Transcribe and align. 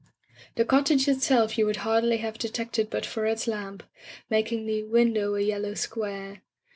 The 0.55 0.65
cottage 0.65 1.07
itself 1.07 1.59
you 1.59 1.67
would 1.67 1.75
hardly 1.85 2.17
have 2.17 2.39
detected 2.39 2.89
but 2.89 3.05
for 3.05 3.27
its 3.27 3.45
lamp— 3.45 3.83
^making 4.31 4.65
the 4.65 4.81
window 4.85 5.35
a 5.35 5.41
yel 5.41 5.59
low 5.61 5.73
square. 5.75 6.41